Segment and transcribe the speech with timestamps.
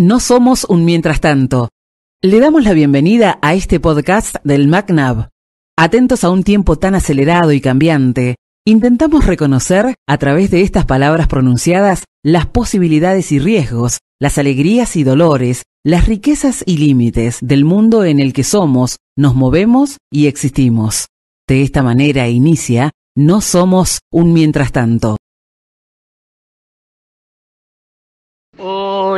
[0.00, 1.70] No somos un mientras tanto.
[2.22, 5.30] Le damos la bienvenida a este podcast del MacNav.
[5.76, 11.26] Atentos a un tiempo tan acelerado y cambiante, intentamos reconocer, a través de estas palabras
[11.26, 18.04] pronunciadas, las posibilidades y riesgos, las alegrías y dolores, las riquezas y límites del mundo
[18.04, 21.08] en el que somos, nos movemos y existimos.
[21.48, 25.16] De esta manera inicia No somos un mientras tanto.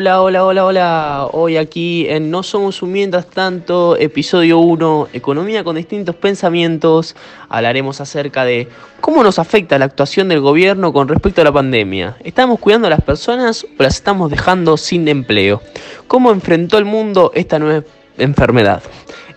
[0.01, 1.29] Hola, hola, hola, hola.
[1.31, 7.15] Hoy aquí en No Somos un Mientras Tanto, episodio 1, Economía con distintos pensamientos,
[7.51, 8.67] hablaremos acerca de
[9.03, 12.17] cómo nos afecta la actuación del gobierno con respecto a la pandemia.
[12.21, 15.61] ¿Estamos cuidando a las personas o las estamos dejando sin empleo?
[16.07, 17.85] ¿Cómo enfrentó el mundo esta nueva
[18.21, 18.83] enfermedad?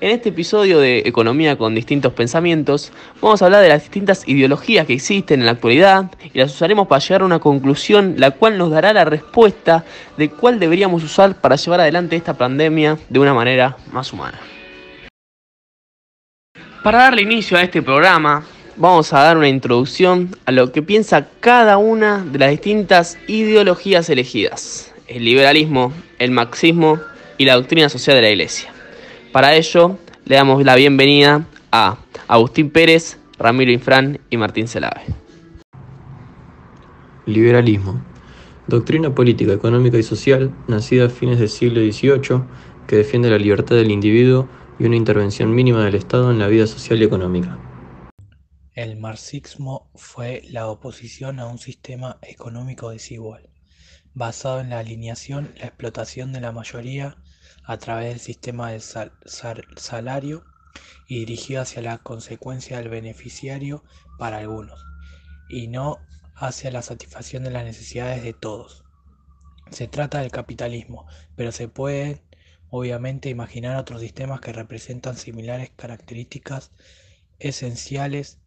[0.04, 4.86] En este episodio de Economía con distintos pensamientos, vamos a hablar de las distintas ideologías
[4.86, 8.58] que existen en la actualidad y las usaremos para llegar a una conclusión, la cual
[8.58, 9.86] nos dará la respuesta
[10.18, 14.42] de cuál deberíamos usar para llevar adelante esta pandemia de una manera más humana.
[16.84, 18.44] Para darle inicio a este programa,
[18.76, 24.10] vamos a dar una introducción a lo que piensa cada una de las distintas ideologías
[24.10, 24.94] elegidas.
[25.08, 27.00] El liberalismo, el marxismo
[27.38, 28.72] y la doctrina social de la Iglesia.
[29.32, 35.02] Para ello, le damos la bienvenida a Agustín Pérez, Ramiro Infran y Martín Celave.
[37.26, 38.04] Liberalismo.
[38.68, 42.44] Doctrina política, económica y social, nacida a fines del siglo XVIII,
[42.88, 44.48] que defiende la libertad del individuo
[44.80, 47.58] y una intervención mínima del Estado en la vida social y económica.
[48.74, 53.50] El marxismo fue la oposición a un sistema económico desigual,
[54.14, 57.18] basado en la alineación, la explotación de la mayoría
[57.66, 60.44] a través del sistema de salario
[61.08, 63.84] y dirigido hacia la consecuencia del beneficiario
[64.18, 64.84] para algunos,
[65.50, 66.00] y no
[66.36, 68.84] hacia la satisfacción de las necesidades de todos.
[69.72, 72.22] Se trata del capitalismo, pero se pueden
[72.70, 76.72] obviamente imaginar otros sistemas que representan similares características
[77.40, 78.40] esenciales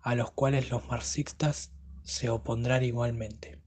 [0.00, 1.72] a los cuales los marxistas
[2.02, 3.63] se opondrán igualmente.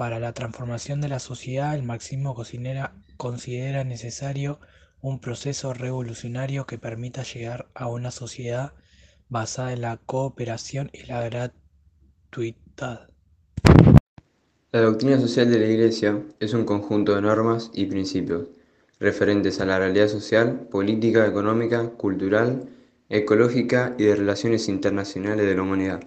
[0.00, 4.58] Para la transformación de la sociedad, el marxismo cocinera considera necesario
[5.02, 8.72] un proceso revolucionario que permita llegar a una sociedad
[9.28, 13.10] basada en la cooperación y la gratuidad.
[14.72, 18.46] La doctrina social de la Iglesia es un conjunto de normas y principios
[19.00, 22.70] referentes a la realidad social, política, económica, cultural,
[23.10, 26.00] ecológica y de relaciones internacionales de la humanidad,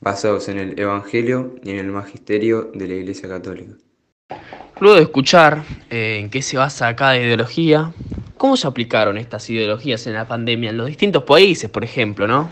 [0.00, 3.74] basados en el Evangelio y en el Magisterio de la Iglesia Católica.
[4.80, 7.92] Luego de escuchar eh, en qué se basa cada ideología,
[8.36, 12.48] ¿cómo se aplicaron estas ideologías en la pandemia en los distintos países, por ejemplo, no?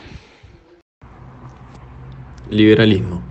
[2.50, 3.22] Liberalismo.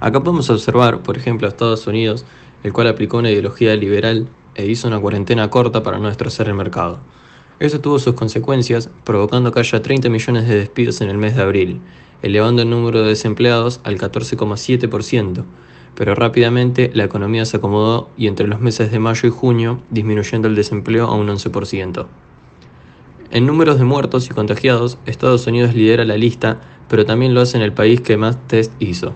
[0.00, 2.26] Acá podemos observar, por ejemplo, a Estados Unidos,
[2.62, 6.54] el cual aplicó una ideología liberal e hizo una cuarentena corta para no destrozar el
[6.54, 7.00] mercado.
[7.64, 11.40] Eso tuvo sus consecuencias, provocando que haya 30 millones de despidos en el mes de
[11.40, 11.80] abril,
[12.20, 15.46] elevando el número de desempleados al 14,7%,
[15.94, 20.46] pero rápidamente la economía se acomodó y entre los meses de mayo y junio disminuyendo
[20.46, 22.06] el desempleo a un 11%.
[23.30, 26.60] En números de muertos y contagiados, Estados Unidos lidera la lista,
[26.90, 29.14] pero también lo hace en el país que más test hizo,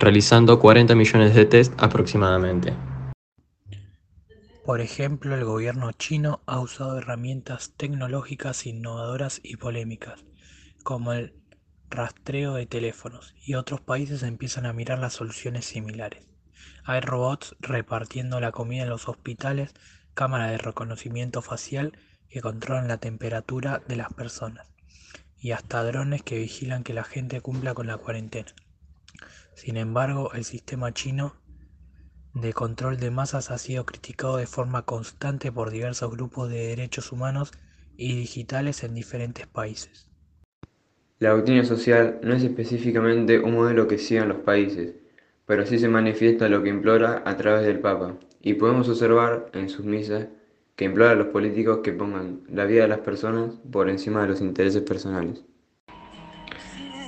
[0.00, 2.72] realizando 40 millones de test aproximadamente.
[4.66, 10.24] Por ejemplo, el gobierno chino ha usado herramientas tecnológicas innovadoras y polémicas,
[10.82, 11.40] como el
[11.88, 16.26] rastreo de teléfonos, y otros países empiezan a mirar las soluciones similares.
[16.82, 19.72] Hay robots repartiendo la comida en los hospitales,
[20.14, 21.96] cámaras de reconocimiento facial
[22.28, 24.66] que controlan la temperatura de las personas,
[25.38, 28.52] y hasta drones que vigilan que la gente cumpla con la cuarentena.
[29.54, 31.36] Sin embargo, el sistema chino
[32.40, 37.10] de control de masas ha sido criticado de forma constante por diversos grupos de derechos
[37.10, 37.52] humanos
[37.96, 40.06] y digitales en diferentes países.
[41.18, 44.94] La doctrina social no es específicamente un modelo que sigan los países,
[45.46, 49.70] pero sí se manifiesta lo que implora a través del Papa, y podemos observar en
[49.70, 50.26] sus misas
[50.74, 54.28] que implora a los políticos que pongan la vida de las personas por encima de
[54.28, 55.42] los intereses personales.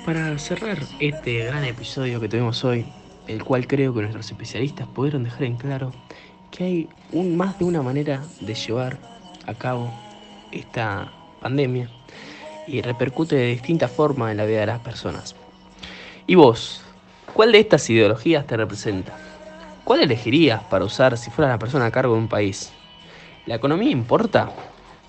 [0.06, 2.87] Para cerrar este gran episodio que tuvimos hoy,
[3.28, 5.92] el cual creo que nuestros especialistas pudieron dejar en claro
[6.50, 8.98] que hay un, más de una manera de llevar
[9.46, 9.92] a cabo
[10.50, 11.88] esta pandemia
[12.66, 15.36] y repercute de distintas formas en la vida de las personas.
[16.26, 16.82] ¿Y vos?
[17.34, 19.16] ¿Cuál de estas ideologías te representa?
[19.84, 22.72] ¿Cuál elegirías para usar si fueras la persona a cargo de un país?
[23.46, 24.50] ¿La economía importa?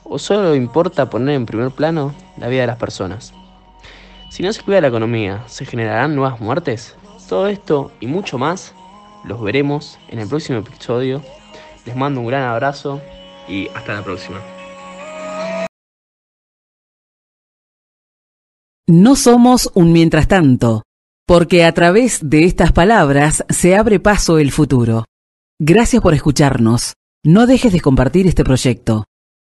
[0.04, 3.34] ¿O solo importa poner en primer plano la vida de las personas?
[4.30, 6.96] Si no se cuida la economía, ¿se generarán nuevas muertes?
[7.30, 8.74] Todo esto y mucho más
[9.24, 11.22] los veremos en el próximo episodio
[11.86, 13.02] Les mando un gran abrazo
[13.48, 14.42] y hasta la próxima.
[18.88, 20.82] No somos un mientras tanto,
[21.28, 25.06] porque a través de estas palabras se abre paso el futuro.
[25.60, 26.94] Gracias por escucharnos.
[27.24, 29.06] No dejes de compartir este proyecto.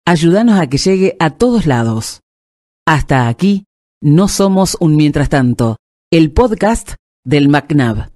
[0.06, 2.20] Ayúdanos a que llegue a todos lados.
[2.86, 3.64] Hasta aquí,
[4.02, 5.78] No somos un mientras tanto,
[6.12, 8.10] el podcast del MacNav.